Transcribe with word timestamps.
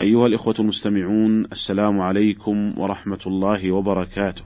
أيها 0.00 0.26
الإخوة 0.26 0.54
المستمعون 0.58 1.44
السلام 1.44 2.00
عليكم 2.00 2.78
ورحمة 2.78 3.18
الله 3.26 3.72
وبركاته. 3.72 4.42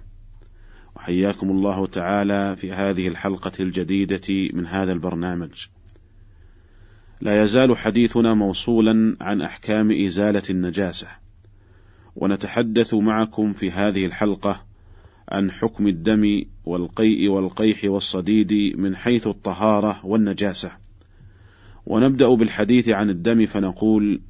وحياكم 0.96 1.50
الله 1.50 1.86
تعالى 1.86 2.56
في 2.56 2.72
هذه 2.72 3.08
الحلقة 3.08 3.52
الجديدة 3.60 4.50
من 4.52 4.66
هذا 4.66 4.92
البرنامج. 4.92 5.66
لا 7.20 7.42
يزال 7.42 7.76
حديثنا 7.76 8.34
موصولا 8.34 9.16
عن 9.20 9.42
أحكام 9.42 9.90
إزالة 10.06 10.42
النجاسة. 10.50 11.08
ونتحدث 12.16 12.94
معكم 12.94 13.52
في 13.52 13.70
هذه 13.70 14.06
الحلقة 14.06 14.64
عن 15.28 15.50
حكم 15.50 15.86
الدم 15.86 16.44
والقيء 16.64 17.28
والقيح 17.28 17.84
والصديد 17.84 18.78
من 18.78 18.96
حيث 18.96 19.26
الطهارة 19.26 20.06
والنجاسة. 20.06 20.72
ونبدأ 21.86 22.34
بالحديث 22.34 22.88
عن 22.88 23.10
الدم 23.10 23.46
فنقول 23.46 24.20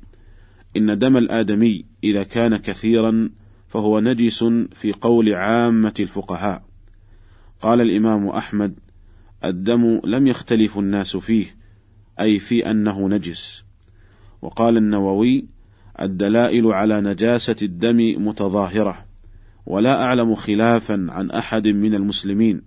إن 0.77 0.99
دم 0.99 1.17
الآدمي 1.17 1.85
إذا 2.05 2.23
كان 2.23 2.57
كثيرا 2.57 3.31
فهو 3.69 4.01
نجس 4.01 4.45
في 4.73 4.93
قول 4.93 5.35
عامة 5.35 5.95
الفقهاء. 6.01 6.63
قال 7.61 7.81
الإمام 7.81 8.29
أحمد 8.29 8.79
الدم 9.45 10.01
لم 10.05 10.27
يختلف 10.27 10.79
الناس 10.79 11.17
فيه 11.17 11.57
أي 12.21 12.39
في 12.39 12.71
أنه 12.71 13.09
نجس. 13.09 13.63
وقال 14.43 14.77
النووي 14.77 15.45
الدلائل 16.01 16.67
على 16.73 17.01
نجاسة 17.01 17.57
الدم 17.63 18.29
متظاهرة 18.29 19.05
ولا 19.67 20.05
أعلم 20.05 20.35
خلافا 20.35 21.07
عن 21.09 21.31
أحد 21.31 21.69
من 21.69 21.95
المسلمين 21.95 22.63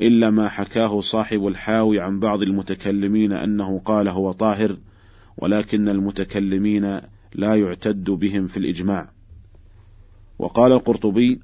إلا 0.00 0.30
ما 0.30 0.48
حكاه 0.48 1.00
صاحب 1.00 1.46
الحاوي 1.46 2.00
عن 2.00 2.20
بعض 2.20 2.42
المتكلمين 2.42 3.32
أنه 3.32 3.78
قال 3.84 4.08
هو 4.08 4.32
طاهر 4.32 4.76
ولكن 5.38 5.88
المتكلمين 5.88 7.00
لا 7.34 7.54
يعتد 7.54 8.04
بهم 8.04 8.46
في 8.46 8.56
الإجماع. 8.56 9.10
وقال 10.38 10.72
القرطبي 10.72 11.40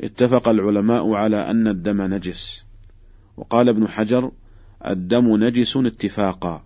اتفق 0.00 0.48
العلماء 0.48 1.12
على 1.12 1.50
أن 1.50 1.68
الدم 1.68 2.02
نجس. 2.02 2.64
وقال 3.36 3.68
ابن 3.68 3.88
حجر 3.88 4.30
الدم 4.86 5.44
نجس 5.44 5.76
اتفاقا. 5.76 6.62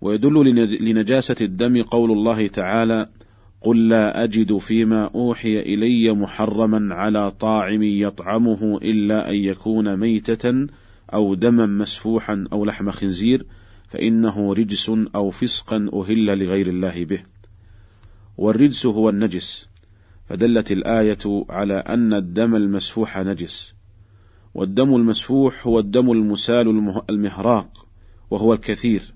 ويدل 0.00 0.34
لنجاسة 0.80 1.36
الدم 1.40 1.82
قول 1.82 2.12
الله 2.12 2.46
تعالى 2.46 3.08
قل 3.60 3.88
لا 3.88 4.24
أجد 4.24 4.58
فيما 4.58 5.10
أوحي 5.14 5.60
إلي 5.60 6.12
محرما 6.12 6.94
على 6.94 7.30
طاعم 7.30 7.82
يطعمه 7.82 8.78
إلا 8.82 9.30
أن 9.30 9.34
يكون 9.34 9.96
ميتة 9.96 10.66
أو 11.14 11.34
دما 11.34 11.66
مسفوحا 11.66 12.44
أو 12.52 12.64
لحم 12.64 12.90
خنزير 12.90 13.46
فإنه 13.92 14.54
رجس 14.54 14.90
أو 15.14 15.30
فسقا 15.30 15.90
أهل 15.94 16.38
لغير 16.38 16.66
الله 16.66 17.04
به. 17.04 17.22
والرجس 18.38 18.86
هو 18.86 19.08
النجس. 19.08 19.68
فدلت 20.28 20.72
الآية 20.72 21.44
على 21.50 21.74
أن 21.74 22.12
الدم 22.14 22.54
المسفوح 22.54 23.18
نجس. 23.18 23.74
والدم 24.54 24.96
المسفوح 24.96 25.66
هو 25.66 25.78
الدم 25.78 26.12
المسال 26.12 26.92
المهراق 27.10 27.86
وهو 28.30 28.52
الكثير. 28.52 29.14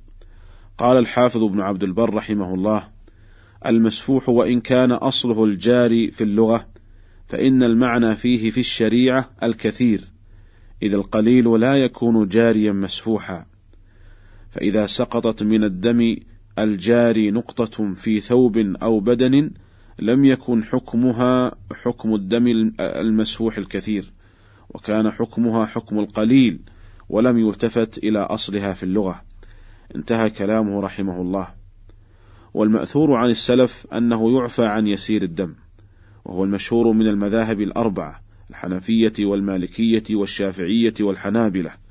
قال 0.78 0.98
الحافظ 0.98 1.42
ابن 1.42 1.60
عبد 1.60 1.82
البر 1.82 2.14
رحمه 2.14 2.54
الله 2.54 2.88
المسفوح 3.66 4.28
وإن 4.28 4.60
كان 4.60 4.92
أصله 4.92 5.44
الجاري 5.44 6.10
في 6.10 6.24
اللغة 6.24 6.66
فإن 7.26 7.62
المعنى 7.62 8.16
فيه 8.16 8.50
في 8.50 8.60
الشريعة 8.60 9.30
الكثير 9.42 10.00
إذ 10.82 10.94
القليل 10.94 11.60
لا 11.60 11.76
يكون 11.76 12.28
جاريا 12.28 12.72
مسفوحا. 12.72 13.55
فإذا 14.56 14.86
سقطت 14.86 15.42
من 15.42 15.64
الدم 15.64 16.16
الجاري 16.58 17.30
نقطة 17.30 17.94
في 17.94 18.20
ثوب 18.20 18.58
أو 18.58 19.00
بدن 19.00 19.50
لم 19.98 20.24
يكن 20.24 20.64
حكمها 20.64 21.52
حكم 21.82 22.14
الدم 22.14 22.72
المسفوح 22.80 23.58
الكثير 23.58 24.12
وكان 24.70 25.10
حكمها 25.10 25.66
حكم 25.66 25.98
القليل 25.98 26.60
ولم 27.08 27.38
يلتفت 27.38 27.98
إلى 27.98 28.18
أصلها 28.18 28.72
في 28.72 28.82
اللغة. 28.82 29.22
انتهى 29.96 30.30
كلامه 30.30 30.80
رحمه 30.80 31.20
الله. 31.20 31.48
والمأثور 32.54 33.14
عن 33.14 33.30
السلف 33.30 33.86
أنه 33.92 34.38
يعفى 34.38 34.64
عن 34.64 34.86
يسير 34.86 35.22
الدم 35.22 35.54
وهو 36.24 36.44
المشهور 36.44 36.92
من 36.92 37.06
المذاهب 37.06 37.60
الأربعة 37.60 38.22
الحنفية 38.50 39.12
والمالكية 39.20 40.04
والشافعية 40.10 40.94
والحنابلة. 41.00 41.85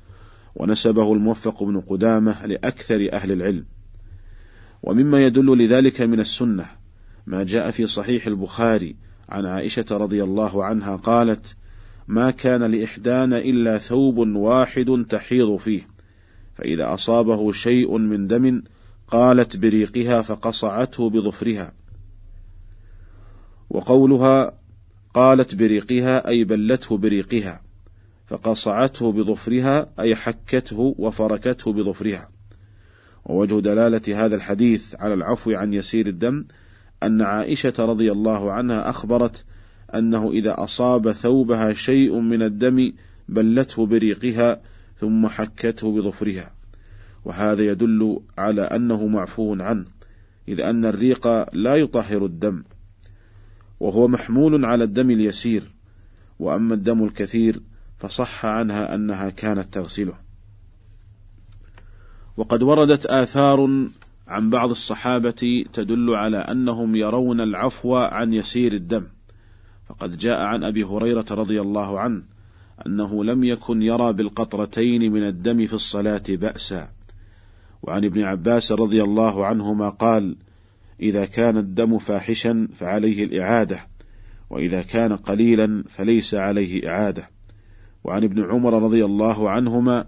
ونسبه 0.56 1.12
الموفق 1.12 1.62
بن 1.62 1.80
قدامة 1.80 2.46
لأكثر 2.46 3.08
أهل 3.12 3.32
العلم. 3.32 3.64
ومما 4.82 5.26
يدل 5.26 5.58
لذلك 5.58 6.00
من 6.00 6.20
السنة 6.20 6.66
ما 7.26 7.44
جاء 7.44 7.70
في 7.70 7.86
صحيح 7.86 8.26
البخاري 8.26 8.96
عن 9.28 9.46
عائشة 9.46 9.86
رضي 9.90 10.24
الله 10.24 10.64
عنها 10.64 10.96
قالت 10.96 11.56
ما 12.08 12.30
كان 12.30 12.62
لإحدانا 12.62 13.38
إلا 13.38 13.78
ثوب 13.78 14.18
واحد 14.18 15.06
تحيض 15.08 15.56
فيه 15.56 15.88
فإذا 16.54 16.94
أصابه 16.94 17.52
شيء 17.52 17.98
من 17.98 18.26
دم 18.26 18.62
قالت 19.08 19.56
بريقها 19.56 20.22
فقصعته 20.22 21.10
بظفرها. 21.10 21.72
وقولها 23.70 24.52
قالت 25.14 25.54
بريقها 25.54 26.28
أي 26.28 26.44
بلته 26.44 26.96
بريقها. 26.96 27.65
فقصعته 28.26 29.12
بظفرها 29.12 29.88
أي 30.00 30.16
حكته 30.16 30.94
وفركته 30.98 31.72
بظفرها. 31.72 32.28
ووجه 33.24 33.60
دلالة 33.60 34.24
هذا 34.24 34.36
الحديث 34.36 34.94
على 34.94 35.14
العفو 35.14 35.50
عن 35.50 35.74
يسير 35.74 36.06
الدم 36.06 36.44
أن 37.02 37.22
عائشة 37.22 37.74
رضي 37.78 38.12
الله 38.12 38.52
عنها 38.52 38.90
أخبرت 38.90 39.44
أنه 39.94 40.30
إذا 40.30 40.54
أصاب 40.64 41.12
ثوبها 41.12 41.72
شيء 41.72 42.18
من 42.18 42.42
الدم 42.42 42.92
بلته 43.28 43.86
بريقها 43.86 44.60
ثم 44.96 45.26
حكته 45.26 45.92
بظفرها. 45.92 46.52
وهذا 47.24 47.62
يدل 47.62 48.20
على 48.38 48.62
أنه 48.62 49.06
معفو 49.06 49.56
عنه 49.60 49.84
إذ 50.48 50.60
أن 50.60 50.84
الريق 50.84 51.54
لا 51.54 51.76
يطهر 51.76 52.24
الدم. 52.24 52.64
وهو 53.80 54.08
محمول 54.08 54.64
على 54.64 54.84
الدم 54.84 55.10
اليسير 55.10 55.62
وأما 56.38 56.74
الدم 56.74 57.04
الكثير 57.04 57.60
فصح 57.98 58.46
عنها 58.46 58.94
أنها 58.94 59.30
كانت 59.30 59.74
تغسله. 59.74 60.14
وقد 62.36 62.62
وردت 62.62 63.06
آثار 63.06 63.88
عن 64.28 64.50
بعض 64.50 64.70
الصحابة 64.70 65.64
تدل 65.72 66.14
على 66.14 66.36
أنهم 66.36 66.96
يرون 66.96 67.40
العفو 67.40 67.96
عن 67.96 68.32
يسير 68.32 68.72
الدم. 68.72 69.06
فقد 69.88 70.18
جاء 70.18 70.42
عن 70.42 70.64
أبي 70.64 70.84
هريرة 70.84 71.26
رضي 71.30 71.60
الله 71.60 72.00
عنه 72.00 72.22
أنه 72.86 73.24
لم 73.24 73.44
يكن 73.44 73.82
يرى 73.82 74.12
بالقطرتين 74.12 75.12
من 75.12 75.22
الدم 75.22 75.66
في 75.66 75.74
الصلاة 75.74 76.22
بأسا. 76.28 76.88
وعن 77.82 78.04
ابن 78.04 78.22
عباس 78.22 78.72
رضي 78.72 79.02
الله 79.02 79.46
عنهما 79.46 79.88
قال 79.88 80.36
إذا 81.00 81.24
كان 81.24 81.56
الدم 81.56 81.98
فاحشا 81.98 82.68
فعليه 82.78 83.24
الإعادة 83.24 83.80
وإذا 84.50 84.82
كان 84.82 85.16
قليلا 85.16 85.84
فليس 85.88 86.34
عليه 86.34 86.88
إعادة. 86.88 87.35
وعن 88.06 88.24
ابن 88.24 88.50
عمر 88.50 88.82
رضي 88.82 89.04
الله 89.04 89.50
عنهما 89.50 90.04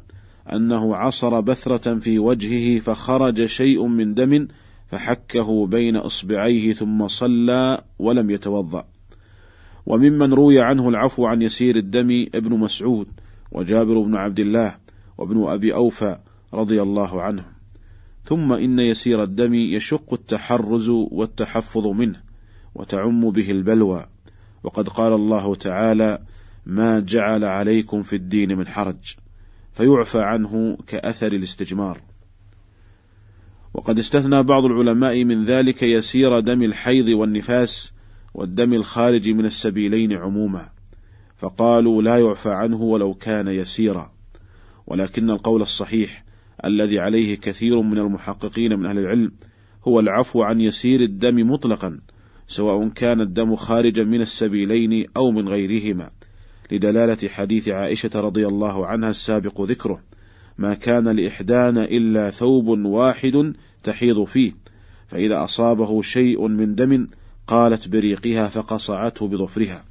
أنه 0.52 0.96
عصر 0.96 1.40
بثرة 1.40 1.94
في 1.94 2.18
وجهه 2.18 2.80
فخرج 2.80 3.44
شيء 3.44 3.86
من 3.86 4.14
دم 4.14 4.48
فحكه 4.86 5.66
بين 5.66 5.96
إصبعيه 5.96 6.72
ثم 6.72 7.08
صلى 7.08 7.80
ولم 7.98 8.30
يتوضأ. 8.30 8.84
وممن 9.86 10.32
روي 10.32 10.60
عنه 10.60 10.88
العفو 10.88 11.26
عن 11.26 11.42
يسير 11.42 11.76
الدم 11.76 12.26
ابن 12.34 12.58
مسعود 12.58 13.08
وجابر 13.52 14.00
بن 14.00 14.16
عبد 14.16 14.40
الله 14.40 14.76
وابن 15.18 15.42
أبي 15.42 15.74
أوفى 15.74 16.18
رضي 16.54 16.82
الله 16.82 17.22
عنهم. 17.22 17.52
ثم 18.24 18.52
إن 18.52 18.78
يسير 18.78 19.22
الدم 19.22 19.54
يشق 19.54 20.12
التحرز 20.12 20.88
والتحفظ 20.88 21.86
منه 21.86 22.20
وتعم 22.74 23.30
به 23.30 23.50
البلوى. 23.50 24.06
وقد 24.64 24.88
قال 24.88 25.12
الله 25.12 25.54
تعالى 25.54 26.18
ما 26.68 27.00
جعل 27.00 27.44
عليكم 27.44 28.02
في 28.02 28.16
الدين 28.16 28.58
من 28.58 28.66
حرج 28.66 29.16
فيعفى 29.72 30.22
عنه 30.22 30.78
كأثر 30.86 31.32
الاستجمار. 31.32 32.00
وقد 33.74 33.98
استثنى 33.98 34.42
بعض 34.42 34.64
العلماء 34.64 35.24
من 35.24 35.44
ذلك 35.44 35.82
يسير 35.82 36.40
دم 36.40 36.62
الحيض 36.62 37.08
والنفاس 37.08 37.92
والدم 38.34 38.74
الخارج 38.74 39.28
من 39.28 39.44
السبيلين 39.44 40.12
عموما 40.12 40.68
فقالوا 41.36 42.02
لا 42.02 42.18
يعفى 42.18 42.50
عنه 42.50 42.82
ولو 42.82 43.14
كان 43.14 43.48
يسيرا. 43.48 44.10
ولكن 44.86 45.30
القول 45.30 45.62
الصحيح 45.62 46.24
الذي 46.64 47.00
عليه 47.00 47.36
كثير 47.36 47.82
من 47.82 47.98
المحققين 47.98 48.78
من 48.78 48.86
أهل 48.86 48.98
العلم 48.98 49.32
هو 49.88 50.00
العفو 50.00 50.42
عن 50.42 50.60
يسير 50.60 51.00
الدم 51.00 51.50
مطلقا 51.50 52.00
سواء 52.48 52.88
كان 52.88 53.20
الدم 53.20 53.56
خارجا 53.56 54.04
من 54.04 54.20
السبيلين 54.20 55.06
أو 55.16 55.30
من 55.30 55.48
غيرهما. 55.48 56.10
لدلالة 56.70 57.28
حديث 57.28 57.68
عائشة 57.68 58.10
رضي 58.14 58.46
الله 58.46 58.86
عنها 58.86 59.10
السابق 59.10 59.60
ذكره 59.60 60.02
ما 60.58 60.74
كان 60.74 61.08
لإحدانا 61.08 61.84
إلا 61.84 62.30
ثوب 62.30 62.68
واحد 62.68 63.52
تحيض 63.82 64.24
فيه 64.24 64.52
فإذا 65.08 65.44
أصابه 65.44 66.02
شيء 66.02 66.48
من 66.48 66.74
دم 66.74 67.08
قالت 67.46 67.88
بريقها 67.88 68.48
فقصعته 68.48 69.28
بظفرها. 69.28 69.84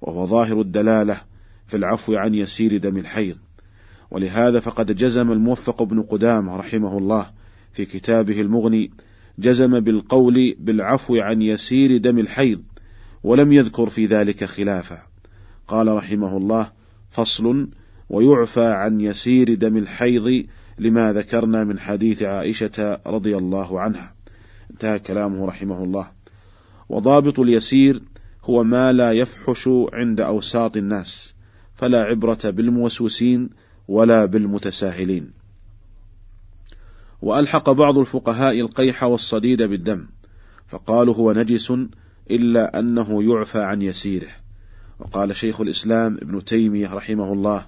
وهو 0.00 0.26
ظاهر 0.26 0.60
الدلالة 0.60 1.20
في 1.66 1.76
العفو 1.76 2.14
عن 2.14 2.34
يسير 2.34 2.76
دم 2.76 2.98
الحيض. 2.98 3.36
ولهذا 4.10 4.60
فقد 4.60 4.96
جزم 4.96 5.32
الموفق 5.32 5.82
بن 5.82 6.02
قدامة 6.02 6.56
رحمه 6.56 6.98
الله 6.98 7.26
في 7.72 7.84
كتابه 7.84 8.40
المغني 8.40 8.90
جزم 9.38 9.80
بالقول 9.80 10.54
بالعفو 10.58 11.16
عن 11.16 11.42
يسير 11.42 11.96
دم 11.96 12.18
الحيض 12.18 12.62
ولم 13.24 13.52
يذكر 13.52 13.88
في 13.88 14.06
ذلك 14.06 14.44
خلافا. 14.44 15.13
قال 15.68 15.88
رحمه 15.88 16.36
الله 16.36 16.72
فصل 17.10 17.68
ويعفى 18.10 18.64
عن 18.64 19.00
يسير 19.00 19.54
دم 19.54 19.76
الحيض 19.76 20.44
لما 20.78 21.12
ذكرنا 21.12 21.64
من 21.64 21.78
حديث 21.78 22.22
عائشة 22.22 23.00
رضي 23.06 23.36
الله 23.36 23.80
عنها. 23.80 24.14
انتهى 24.70 24.98
كلامه 24.98 25.46
رحمه 25.46 25.84
الله. 25.84 26.10
وضابط 26.88 27.40
اليسير 27.40 28.02
هو 28.44 28.64
ما 28.64 28.92
لا 28.92 29.12
يفحش 29.12 29.68
عند 29.92 30.20
أوساط 30.20 30.76
الناس 30.76 31.34
فلا 31.74 32.02
عبرة 32.02 32.38
بالموسوسين 32.44 33.50
ولا 33.88 34.24
بالمتساهلين. 34.24 35.30
وألحق 37.22 37.70
بعض 37.70 37.98
الفقهاء 37.98 38.60
القيح 38.60 39.04
والصديد 39.04 39.62
بالدم 39.62 40.06
فقالوا 40.66 41.14
هو 41.14 41.32
نجس 41.32 41.72
إلا 42.30 42.78
أنه 42.78 43.22
يعفى 43.22 43.62
عن 43.62 43.82
يسيره. 43.82 44.43
وقال 44.98 45.36
شيخ 45.36 45.60
الإسلام 45.60 46.14
ابن 46.14 46.44
تيمية 46.44 46.94
رحمه 46.94 47.32
الله 47.32 47.66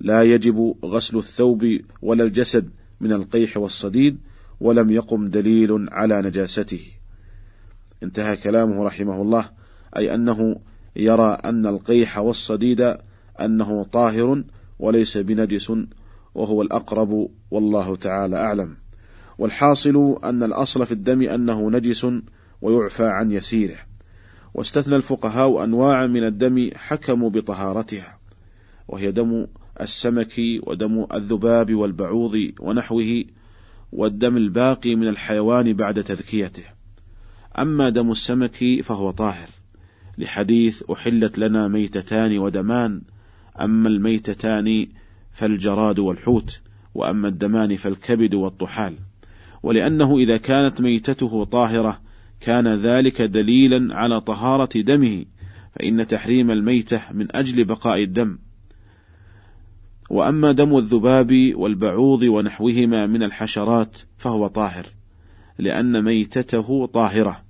لا 0.00 0.22
يجب 0.22 0.74
غسل 0.84 1.16
الثوب 1.16 1.78
ولا 2.02 2.24
الجسد 2.24 2.70
من 3.00 3.12
القيح 3.12 3.56
والصديد 3.56 4.18
ولم 4.60 4.90
يقم 4.90 5.28
دليل 5.28 5.88
على 5.92 6.22
نجاسته. 6.22 6.82
انتهى 8.02 8.36
كلامه 8.36 8.84
رحمه 8.84 9.22
الله 9.22 9.44
أي 9.96 10.14
أنه 10.14 10.56
يرى 10.96 11.38
أن 11.44 11.66
القيح 11.66 12.18
والصديد 12.18 12.96
أنه 13.40 13.84
طاهر 13.84 14.44
وليس 14.78 15.18
بنجس 15.18 15.72
وهو 16.34 16.62
الأقرب 16.62 17.28
والله 17.50 17.96
تعالى 17.96 18.36
أعلم. 18.36 18.76
والحاصل 19.38 20.18
أن 20.24 20.42
الأصل 20.42 20.86
في 20.86 20.92
الدم 20.92 21.22
أنه 21.22 21.70
نجس 21.70 22.06
ويعفى 22.62 23.06
عن 23.06 23.32
يسيره. 23.32 23.76
واستثنى 24.54 24.96
الفقهاء 24.96 25.64
أنواع 25.64 26.06
من 26.06 26.24
الدم 26.24 26.70
حكموا 26.76 27.30
بطهارتها 27.30 28.18
وهي 28.88 29.12
دم 29.12 29.46
السمك 29.80 30.32
ودم 30.62 31.06
الذباب 31.14 31.74
والبعوض 31.74 32.52
ونحوه 32.60 33.24
والدم 33.92 34.36
الباقي 34.36 34.94
من 34.94 35.08
الحيوان 35.08 35.72
بعد 35.72 36.04
تذكيته. 36.04 36.64
أما 37.58 37.88
دم 37.88 38.10
السمك 38.10 38.80
فهو 38.82 39.10
طاهر 39.10 39.48
لحديث 40.18 40.82
أحلت 40.92 41.38
لنا 41.38 41.68
ميتتان 41.68 42.38
ودمان 42.38 43.02
أما 43.60 43.88
الميتتان 43.88 44.86
فالجراد 45.32 45.98
والحوت 45.98 46.60
وأما 46.94 47.28
الدمان 47.28 47.76
فالكبد 47.76 48.34
والطحال. 48.34 48.94
ولأنه 49.62 50.18
إذا 50.18 50.36
كانت 50.36 50.80
ميتته 50.80 51.44
طاهرة 51.44 52.03
كان 52.44 52.68
ذلك 52.68 53.22
دليلا 53.22 53.94
على 53.94 54.20
طهارة 54.20 54.80
دمه 54.80 55.24
فإن 55.76 56.06
تحريم 56.06 56.50
الميتة 56.50 57.00
من 57.12 57.36
أجل 57.36 57.64
بقاء 57.64 58.02
الدم. 58.02 58.38
وأما 60.10 60.52
دم 60.52 60.78
الذباب 60.78 61.52
والبعوض 61.54 62.22
ونحوهما 62.22 63.06
من 63.06 63.22
الحشرات 63.22 63.98
فهو 64.18 64.46
طاهر 64.46 64.86
لأن 65.58 66.04
ميتته 66.04 66.86
طاهرة 66.86 67.42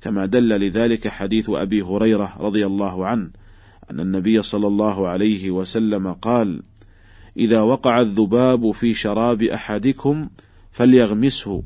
كما 0.00 0.26
دل 0.26 0.48
لذلك 0.48 1.08
حديث 1.08 1.50
أبي 1.50 1.82
هريرة 1.82 2.36
رضي 2.40 2.66
الله 2.66 3.06
عنه 3.06 3.30
أن 3.90 4.00
النبي 4.00 4.42
صلى 4.42 4.66
الله 4.66 5.08
عليه 5.08 5.50
وسلم 5.50 6.12
قال: 6.12 6.62
إذا 7.36 7.60
وقع 7.60 8.00
الذباب 8.00 8.70
في 8.70 8.94
شراب 8.94 9.42
أحدكم 9.42 10.28
فليغمسه 10.72 11.62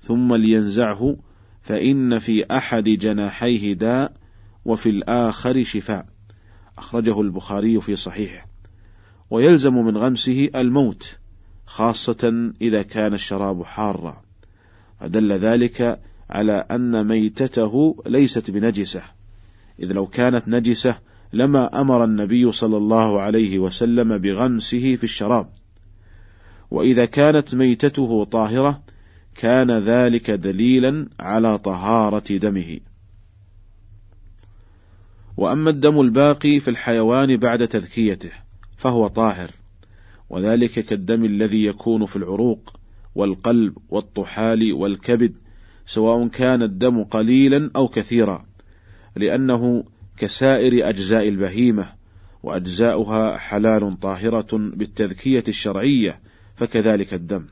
ثم 0.00 0.34
لينزعه 0.34 1.16
فإن 1.64 2.18
في 2.18 2.56
أحد 2.56 2.84
جناحيه 2.84 3.72
داء 3.72 4.12
وفي 4.64 4.88
الآخر 4.88 5.62
شفاء. 5.62 6.06
أخرجه 6.78 7.20
البخاري 7.20 7.80
في 7.80 7.96
صحيحه. 7.96 8.46
ويلزم 9.30 9.74
من 9.74 9.96
غمسه 9.96 10.50
الموت 10.54 11.16
خاصة 11.66 12.52
إذا 12.60 12.82
كان 12.82 13.14
الشراب 13.14 13.62
حارا. 13.62 14.22
فدل 15.00 15.32
ذلك 15.32 16.00
على 16.30 16.52
أن 16.70 17.06
ميتته 17.06 17.96
ليست 18.06 18.50
بنجسة، 18.50 19.02
إذ 19.80 19.92
لو 19.92 20.06
كانت 20.06 20.48
نجسة 20.48 20.98
لما 21.32 21.80
أمر 21.80 22.04
النبي 22.04 22.52
صلى 22.52 22.76
الله 22.76 23.20
عليه 23.20 23.58
وسلم 23.58 24.18
بغمسه 24.18 24.96
في 24.96 25.04
الشراب. 25.04 25.48
وإذا 26.70 27.04
كانت 27.04 27.54
ميتته 27.54 28.24
طاهرة 28.24 28.82
كان 29.34 29.70
ذلك 29.70 30.30
دليلا 30.30 31.08
على 31.20 31.58
طهارة 31.58 32.36
دمه. 32.36 32.80
وأما 35.36 35.70
الدم 35.70 36.00
الباقي 36.00 36.60
في 36.60 36.70
الحيوان 36.70 37.36
بعد 37.36 37.68
تذكيته 37.68 38.32
فهو 38.76 39.06
طاهر، 39.06 39.50
وذلك 40.30 40.70
كالدم 40.70 41.24
الذي 41.24 41.64
يكون 41.64 42.06
في 42.06 42.16
العروق 42.16 42.76
والقلب 43.14 43.78
والطحال 43.88 44.72
والكبد 44.72 45.34
سواء 45.86 46.28
كان 46.28 46.62
الدم 46.62 47.04
قليلا 47.04 47.70
أو 47.76 47.88
كثيرا 47.88 48.46
لأنه 49.16 49.84
كسائر 50.16 50.88
أجزاء 50.88 51.28
البهيمة 51.28 51.86
وأجزاؤها 52.42 53.36
حلال 53.36 54.00
طاهرة 54.00 54.46
بالتذكية 54.52 55.44
الشرعية 55.48 56.20
فكذلك 56.56 57.14
الدم 57.14 57.46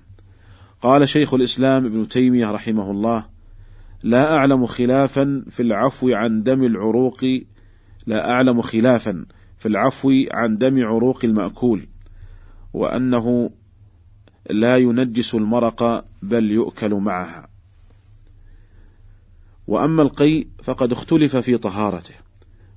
قال 0.83 1.09
شيخ 1.09 1.35
الإسلام 1.35 1.87
ابن 1.87 2.09
تيمية 2.09 2.51
رحمه 2.51 2.91
الله 2.91 3.27
لا 4.03 4.35
أعلم 4.35 4.67
خلافا 4.67 5.45
في 5.51 5.63
العفو 5.63 6.11
عن 6.13 6.43
دم 6.43 6.65
العروق 6.65 7.25
لا 8.07 8.31
أعلم 8.31 8.61
خلافا 8.61 9.27
في 9.59 9.69
العفو 9.69 10.25
عن 10.31 10.59
دم 10.59 10.85
عروق 10.85 11.25
المأكول 11.25 11.89
وأنه 12.75 13.51
لا 14.51 14.77
ينجس 14.77 15.35
المرق 15.35 16.05
بل 16.23 16.51
يؤكل 16.51 16.95
معها. 16.95 17.49
وأما 19.67 20.03
القيء 20.03 20.49
فقد 20.63 20.93
اختلف 20.93 21.37
في 21.37 21.59
طهارته 21.59 22.15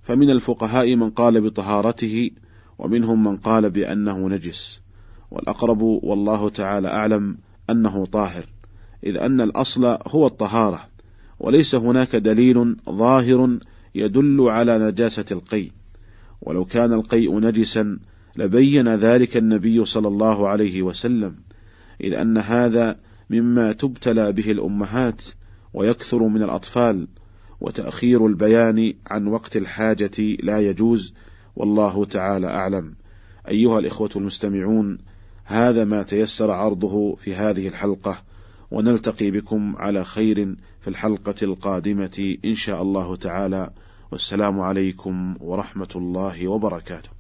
فمن 0.02 0.30
الفقهاء 0.30 0.96
من 0.96 1.10
قال 1.10 1.42
بطهارته 1.42 2.32
ومنهم 2.78 3.24
من 3.24 3.38
قال 3.38 3.70
بأنه 3.70 4.30
نجس. 4.30 4.82
والأقرب 5.32 5.82
والله 5.82 6.50
تعالى 6.50 6.88
أعلم 6.88 7.38
أنه 7.70 8.06
طاهر 8.06 8.46
إذ 9.04 9.18
أن 9.18 9.42
الأصل 9.42 9.86
هو 10.08 10.28
الطهارة 10.28 10.88
وليس 11.40 11.76
هناك 11.76 12.16
دليل 12.16 12.76
ظاهر 12.90 13.60
يدل 13.96 14.42
على 14.42 14.80
نجاسة 14.80 15.26
القيء 15.32 15.72
ولو 16.42 16.66
كان 16.66 16.94
القيء 16.94 17.40
نجسا 17.40 18.00
لبين 18.36 18.96
ذلك 18.96 19.38
النبي 19.38 19.86
صلى 19.86 20.08
الله 20.08 20.48
عليه 20.48 20.82
وسلم 20.82 21.36
إذ 22.02 22.14
أن 22.14 22.38
هذا 22.38 23.00
مما 23.30 23.72
تبتلى 23.72 24.32
به 24.32 24.52
الأمهات 24.52 25.24
ويكثر 25.74 26.24
من 26.24 26.44
الأطفال 26.44 27.08
وتأخير 27.62 28.28
البيان 28.28 28.94
عن 29.08 29.28
وقت 29.28 29.58
الحاجة 29.58 30.36
لا 30.44 30.60
يجوز 30.60 31.14
والله 31.56 32.06
تعالى 32.06 32.48
أعلم. 32.48 32.96
أيها 33.48 33.80
الإخوة 33.80 34.10
المستمعون 34.16 34.98
هذا 35.48 35.84
ما 35.84 36.04
تيسر 36.04 36.52
عرضه 36.52 37.16
في 37.16 37.36
هذه 37.36 37.68
الحلقة 37.68 38.18
ونلتقي 38.72 39.32
بكم 39.32 39.76
على 39.78 40.04
خير 40.04 40.56
في 40.82 40.88
الحلقة 40.88 41.36
القادمة 41.42 42.38
إن 42.46 42.56
شاء 42.56 42.82
الله 42.82 43.16
تعالى. 43.16 43.70
والسلام 44.12 44.60
عليكم 44.60 45.36
ورحمة 45.42 45.90
الله 45.96 46.48
وبركاته. 46.48 47.15